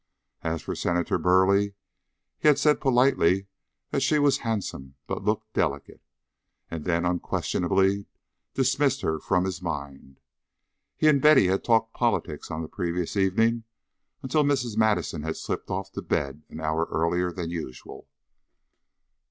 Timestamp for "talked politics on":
11.63-12.63